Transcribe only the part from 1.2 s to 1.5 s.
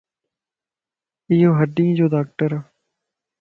ايو